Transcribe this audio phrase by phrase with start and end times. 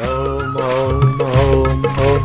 [0.00, 2.24] Om Om Om Om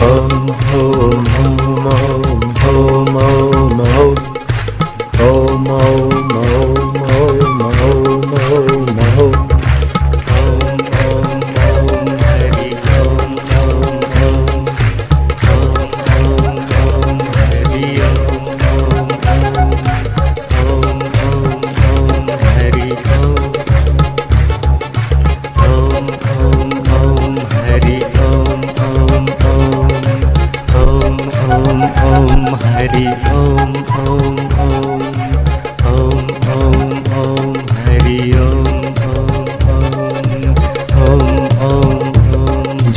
[0.00, 1.57] Om Om Om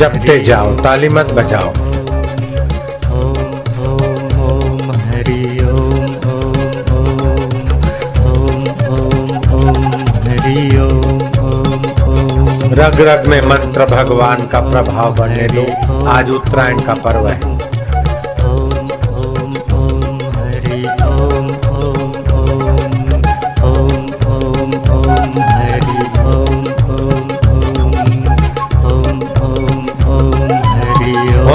[0.01, 1.69] जपते जाओ, ताली मत बजाओ।
[4.93, 5.59] हरि
[10.31, 10.69] हरि
[12.73, 15.65] रग रग में मंत्र भगवान का प्रभाव बने दो।
[16.07, 17.51] आज उत्तरायण का पर्व है।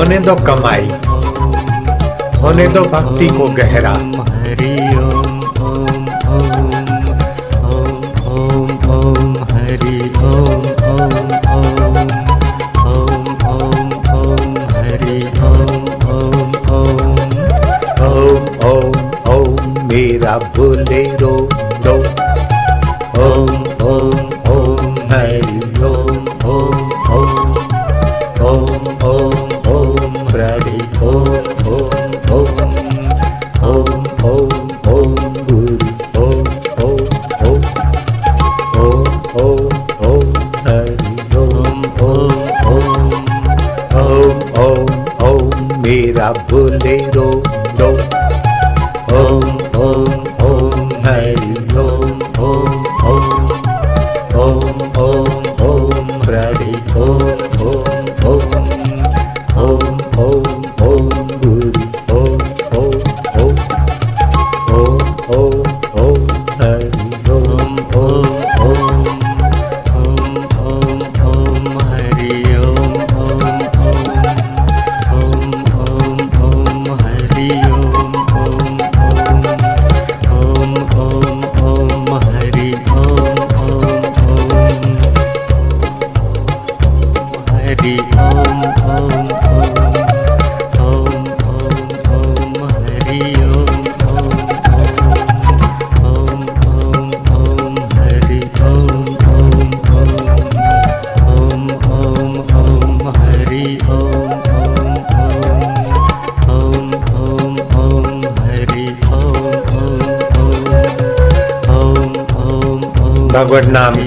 [0.06, 0.86] होने दो कमाई
[2.42, 5.40] होने दो भक्ति को गहरा हरि ओम
[6.36, 6.66] ओम
[46.16, 47.24] मेरा बोलेरो
[47.78, 47.88] दो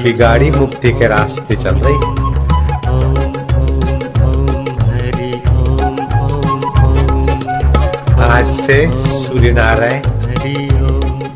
[0.09, 2.28] की गाड़ी मुक्ति के रास्ते चल रही है।
[8.30, 10.02] आज से सूर्य नारायण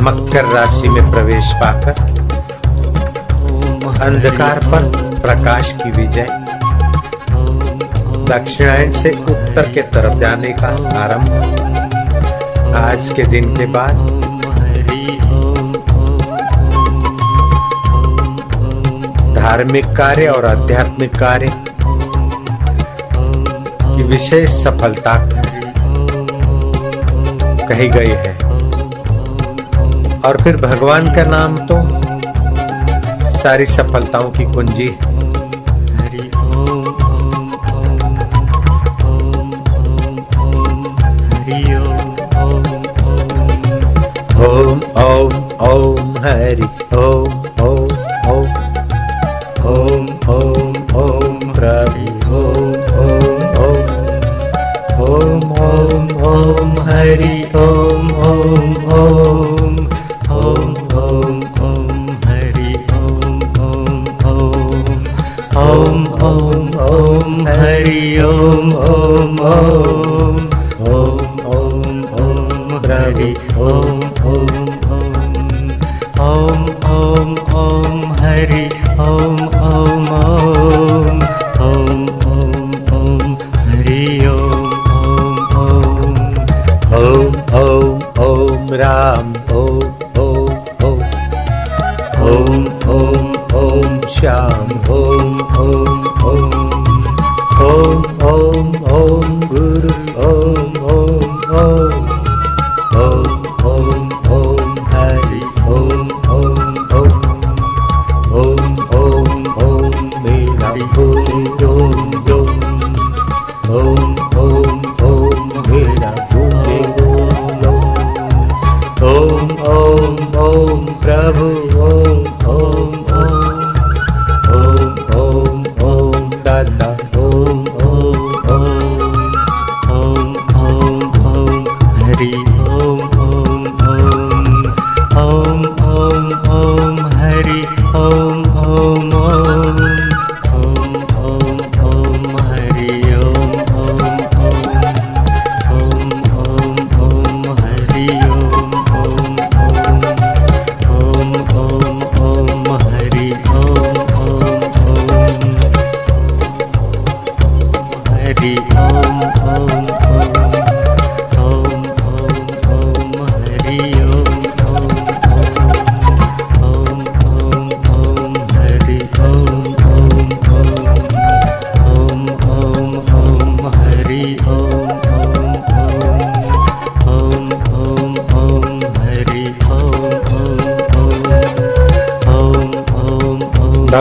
[0.02, 2.02] मकर राशि में प्रवेश पाकर
[4.02, 4.90] अंधकार पर
[5.20, 6.28] प्रकाश की विजय।
[8.30, 10.68] दक्षिणायन से उत्तर के तरफ़ जाने का
[11.00, 11.32] आरंभ।
[12.76, 14.13] आज के दिन के बाद
[19.54, 21.48] धार्मिक कार्य और आध्यात्मिक कार्य
[23.84, 25.30] की विशेष सफलता
[27.68, 28.34] कही गई है।
[30.22, 31.76] और फिर भगवान का नाम तो
[33.38, 35.14] सारी सफलताओं की कुंजी है।
[44.48, 45.34] ओम ओम
[45.70, 47.33] ओम, हरि ओम।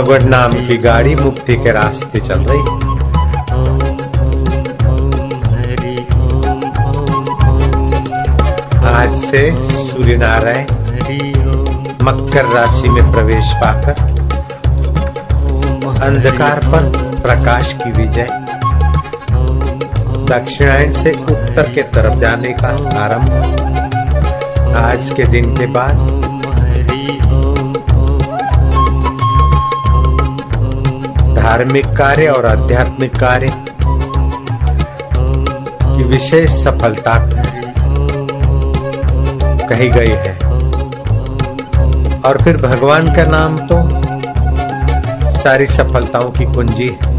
[0.03, 2.63] कांवड़ नाम की गाड़ी मुक्ति के रास्ते चल रही।
[8.73, 9.43] है आज से
[9.81, 10.67] सूर्य नारायण
[12.03, 14.01] मकर राशि में प्रवेश पाकर
[16.03, 16.91] अंधकार पर
[17.21, 18.29] प्रकाश की विजय,
[20.29, 26.32] दक्षिणायन से उत्तर के तरफ़ जाने का आरंभ। आज के दिन के बाद
[31.43, 33.49] धार्मिक कार्य और आध्यात्मिक कार्य
[35.87, 37.15] की विशेष सफलता
[39.69, 40.35] कही गई है।
[42.21, 43.79] और फिर भगवान का नाम तो
[45.39, 47.12] सारी सफलताओं की कुंजी है।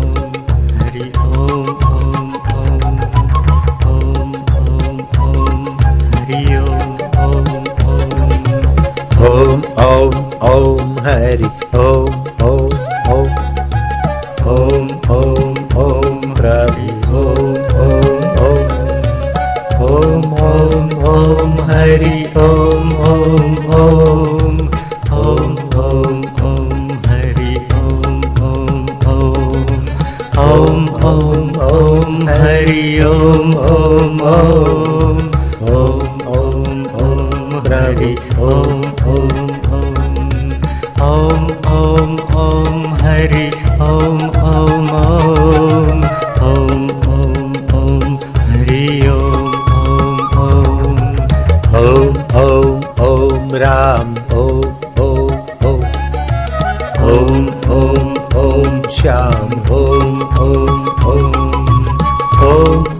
[59.83, 60.21] ॐ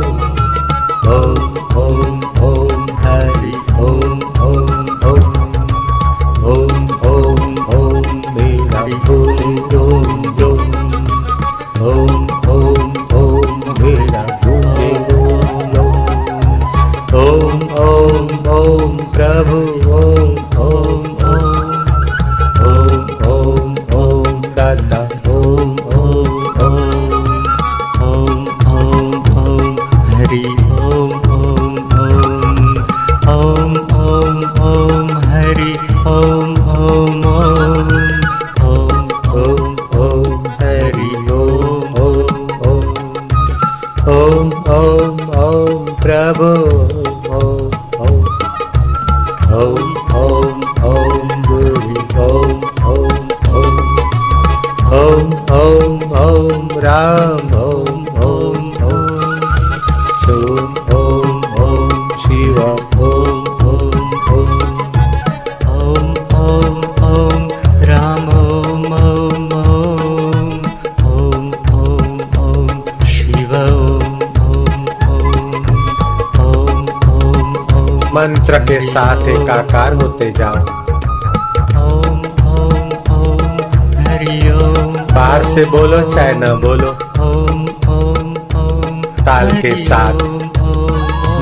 [78.16, 86.48] मंत्र के साथ एकाकार होते जाओ। ओम ओम ओम ओम। बाहर से बोलो चाहे न
[86.48, 86.90] बोलो।
[87.24, 90.14] ओम ओम ओम ताल के साथ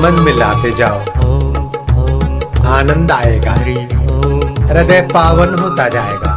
[0.02, 0.98] मन मिलाते जाओ।
[2.72, 3.52] आनंद आएगा।
[4.66, 6.31] हृदय पावन होता जाएगा।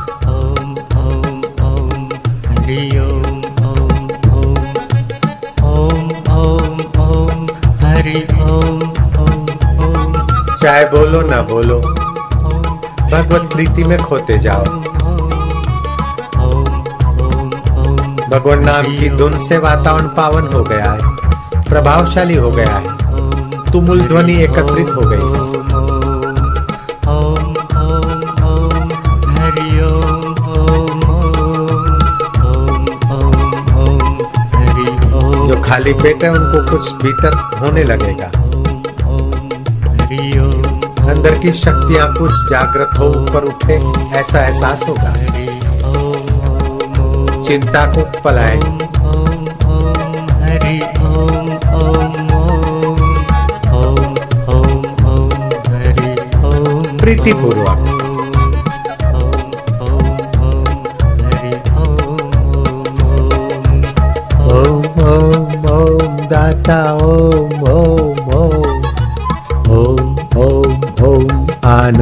[10.76, 11.78] चाहे बोलो ना बोलो,
[13.12, 14.64] भगवत प्रीति में खोते जाओ।
[18.30, 24.02] भगवान नाम की धुन से वातावरण पावन हो गया है, प्रभावशाली हो गया है, तुमुल
[24.02, 25.54] ध्वनि एकत्रित हो गई।
[35.48, 38.32] जो खाली पेट है, उनको कुछ भीतर होने लगेगा।
[41.16, 43.76] अंदर की शक्तियाँ कुछ जागृत हो ऊपर उठे
[44.20, 45.14] ऐसा एहसास होगा।
[47.44, 48.58] चिंता को पलाए।
[50.42, 52.14] हरि ओम ओम
[53.76, 54.12] ओम
[54.54, 55.32] ओम ओम
[55.68, 56.12] हरि
[56.48, 57.80] ओम प्रीति पूर्वक
[64.52, 66.80] ओम ओम ओम दाता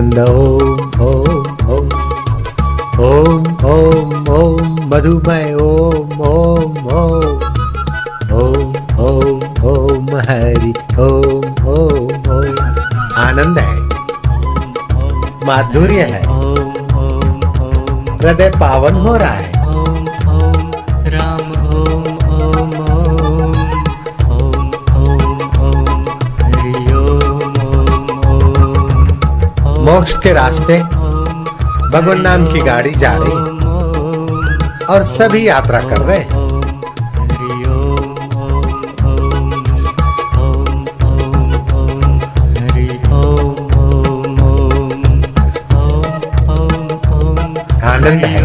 [0.03, 1.89] आनंद। ओम ओम ओम।
[2.99, 7.39] ओम ओम ओम मधुमय। ओम ओम ओम।
[8.33, 12.59] ओम ओम ओम हरि। ओम ओम ओम।
[13.17, 13.75] आनंद है।
[15.47, 16.23] माधुर्य है।
[18.17, 19.52] हृदय पावन हो रहा है।
[30.03, 30.77] मोक्ष के रास्ते
[31.91, 36.19] भगवान नाम की गाड़ी जा रही और सभी यात्रा कर रहे
[47.87, 48.43] आनंद है।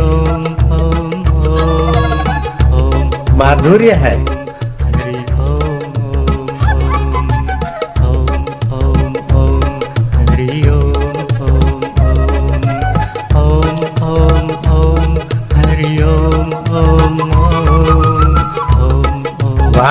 [3.39, 4.38] माधुर्य है।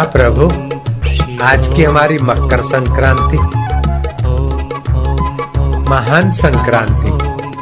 [0.07, 0.45] प्रभु,
[1.43, 3.37] आज की हमारी मकर संक्रांति,
[5.89, 7.11] महान संक्रांति,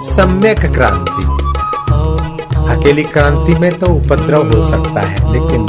[0.06, 1.24] सम्यक क्रांति।
[2.72, 5.68] अकेली क्रांति में तो उपद्रव हो सकता है, लेकिन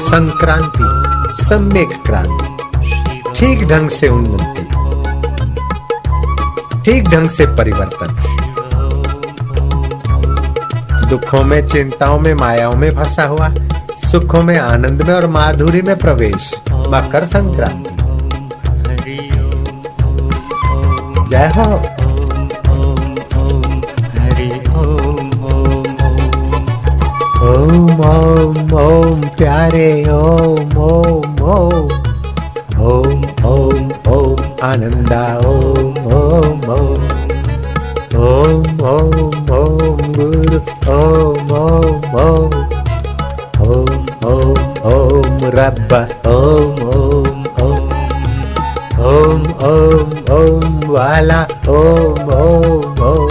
[0.00, 4.64] संक्रांति, सम्यक क्रांति, ठीक ढंग से उन्नति,
[6.82, 8.14] ठीक ढंग से परिवर्तन।
[11.08, 13.48] दुखों में, चिंताओं में, मायाओं में फंसा हुआ
[14.06, 17.90] सुखों में, आनंद में और माधुरी में प्रवेश। मकर संक्रांति।
[21.30, 21.80] जय हो।
[27.46, 31.88] ओम ओम ओम, प्यारे, ओम ओम ओम।
[32.80, 37.02] ओम ओम ओम, आनंदा, ओम ओम ओम।
[38.22, 40.58] ओम ओम ओम, गुरु,
[40.92, 42.55] ओम ओम ओम।
[45.54, 45.92] रब्ब
[46.26, 47.88] ओम ओम ओम
[49.10, 53.30] ओम ओम ओम वाला ओम ओम ओम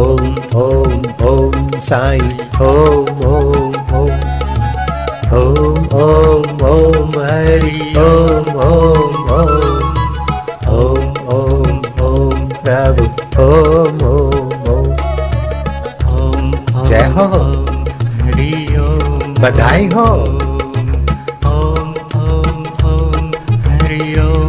[0.00, 2.28] ओम ओम ओम साईं
[2.66, 4.12] ओम ओम ओम
[5.38, 9.54] ओम ओम ओम हरि ओम ओम ओम
[10.76, 11.02] ओम
[11.36, 13.04] ओम ओम प्रभु
[13.42, 14.48] ओम ओम
[16.16, 17.26] ओम जय हो।
[18.22, 18.52] हरि
[18.86, 20.06] ओम बधाई हो।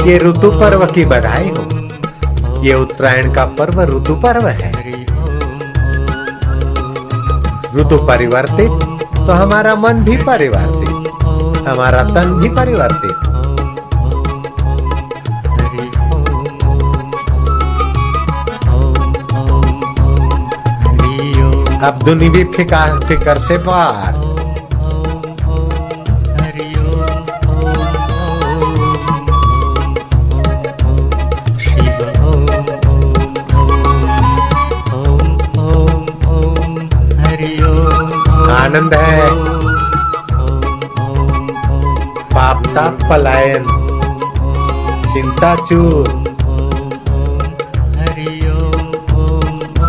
[0.05, 4.71] ये ऋतु पर्व की बधाई हो। ये उत्तरायण का पर्व ऋतु पर्व है।
[7.75, 8.71] ऋतु परिवर्तित
[9.17, 13.17] तो हमारा मन भी परिवर्तित, हमारा तन भी परिवर्तित।
[21.83, 24.20] अब दुनिया भी फिका फिकर से पार।
[38.71, 39.29] आनंद है।
[42.33, 43.63] पापता पलायन
[45.13, 46.07] चिंता चूर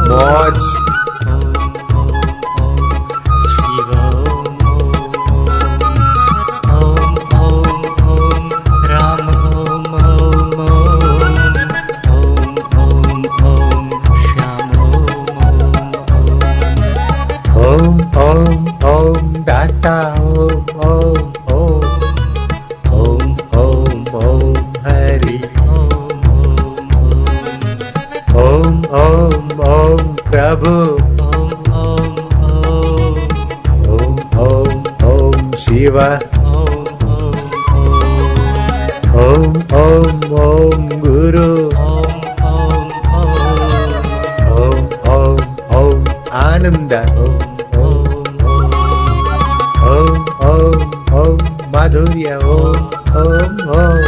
[0.09, 0.82] मौज।
[30.53, 30.71] प्रभु
[31.25, 32.09] ॐ ॐ
[33.93, 34.17] ओम
[34.47, 36.75] ओम ओम शिव ॐ
[39.23, 41.47] ओम ओम ओम गुरु
[41.85, 42.13] ॐ
[44.59, 44.83] ओम
[45.15, 45.41] ओम
[45.81, 46.05] ओम
[46.43, 46.93] आनंद
[47.25, 47.39] ओम
[49.89, 50.79] ओम ओम
[51.23, 51.39] ओम
[51.77, 52.83] माधुर्य ओम
[53.23, 54.02] ओम ओम ओम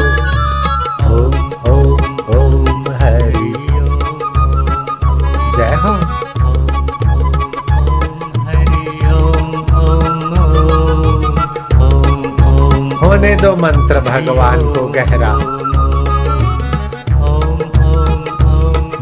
[13.55, 15.35] मंत्र भगवान को गहरा।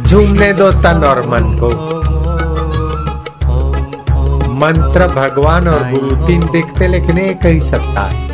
[0.03, 1.69] झूमने दो तन और मन को।
[4.55, 8.33] मंत्र भगवान और गुरु तीन दिखते लेकिन एक ही सत्ता है।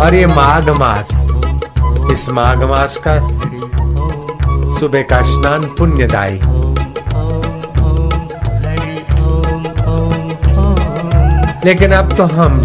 [0.00, 1.08] और ये माघ मास,
[2.10, 3.20] इस माघ मास का
[4.78, 6.40] सुबह का स्नान पुण्यदायी।
[11.64, 12.56] लेकिन अब तो हम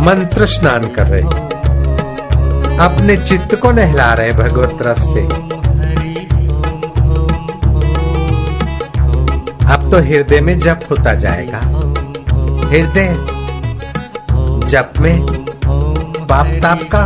[0.00, 5.22] मंत्र स्नान कर रहे हैं। अपने चित्त को नहला रहे भगवत रस से।
[9.66, 11.58] अब तो हृदय में जप होता जाएगा।
[12.68, 13.14] हृदय
[14.68, 15.26] जप में
[16.26, 17.02] पाप ताप का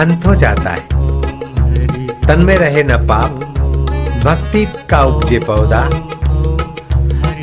[0.00, 0.86] अंत हो जाता है।
[2.20, 3.30] तन में रहे न पाप,
[4.24, 5.88] भक्ति का उपजे पौधा।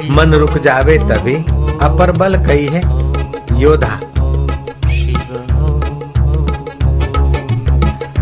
[0.09, 1.35] मन रुक जावे तभी
[1.81, 2.81] अपर बल कई है
[3.61, 3.99] योधा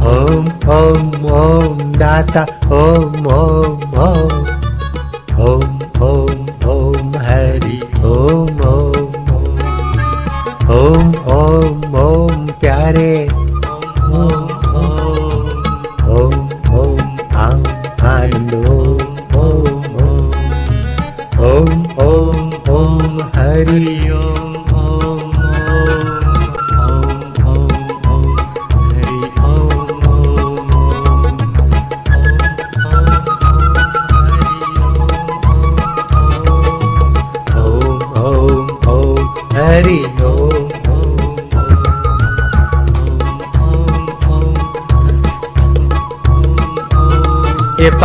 [0.04, 4.63] ओम ओम ओम, दाता, ओम ओम ओम।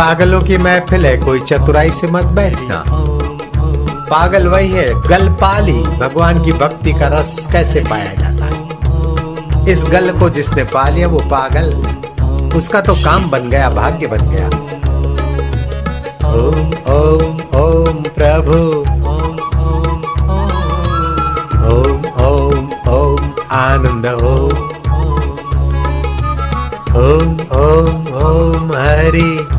[0.09, 2.83] पागलों की महफिल है, कोई चतुराई से मत बैठना।
[4.05, 8.69] पागल वही है, गल पाली, भगवान की भक्ति का रस कैसे पाया जाता है?
[9.69, 11.73] इस गल को जिसने पा लिया, वो पागल।
[12.57, 14.47] उसका तो काम बन गया, भाग्य बन गया।
[16.29, 18.79] ओम ओम ओम प्रभु।
[21.69, 24.57] ओम ओम ओम आनंद ओम
[26.97, 29.58] ओम ओम ओम हरि।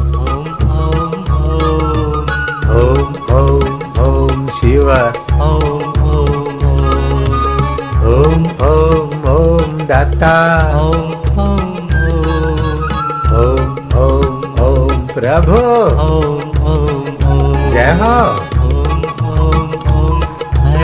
[4.91, 6.71] ओम शिव
[8.13, 10.33] ओम ओम ओम दाता
[10.79, 11.13] ओम
[14.05, 15.61] ओम ओम प्रभु
[17.75, 18.17] जय हो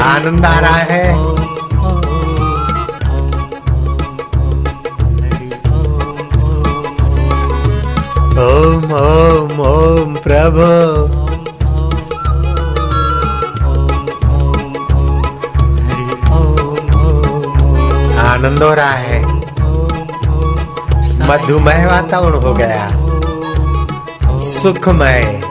[0.06, 1.04] आनंद आ रहा है
[8.46, 10.66] ओम ओम ओम प्रभु
[18.36, 19.20] आनंद हो रहा है।
[21.28, 22.88] मधुमय वातावरण हो गया।
[24.38, 25.42] सुखमय।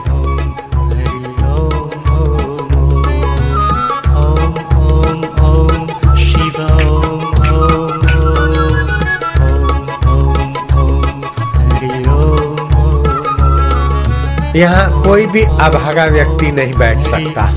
[14.56, 17.50] यहाँ कोई भी अभागा व्यक्ति नहीं बैठ सकता,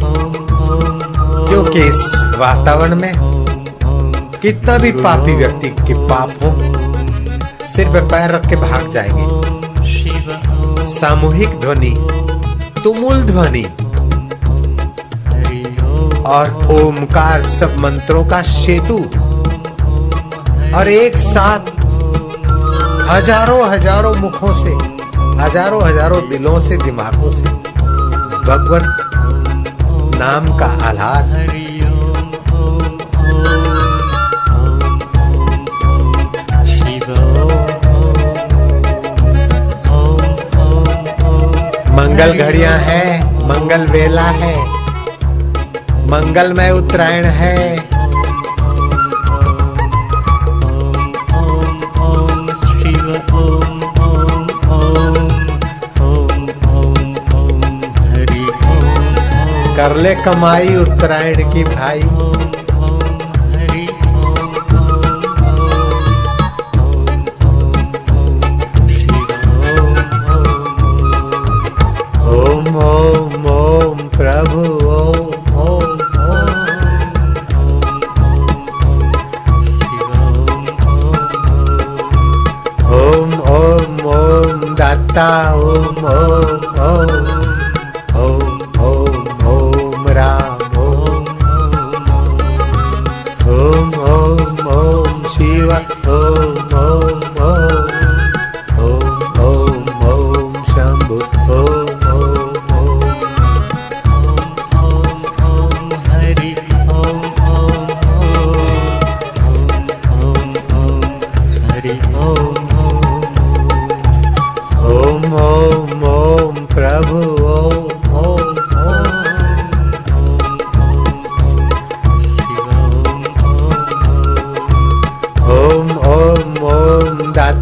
[1.48, 2.00] क्योंकि इस
[2.38, 3.39] वातावरण में
[4.42, 6.52] कितना भी पापी व्यक्ति के पाप हो,
[7.66, 9.26] सिर पैर रख के भाग जाएँगे।
[10.88, 11.94] सामूहिक ध्वनि,
[12.84, 13.64] तुमुल ध्वनि,
[16.26, 18.98] और ओमकार सब मंत्रों का सेतु,
[20.78, 21.72] और एक साथ
[23.10, 24.72] हज़ारों हज़ारों मुखों से,
[25.44, 27.44] हज़ारों हज़ारों दिलों से, दिमागों से
[28.44, 28.86] भगवत
[30.16, 31.26] नाम का आह्लाद
[42.20, 44.58] मंगल घड़िया है, मंगल वेला है।
[46.08, 47.80] मंगलमय उत्तरायण है।
[59.76, 62.49] कर ले कमाई उत्तरायण की भाई।
[85.20, 86.19] दाता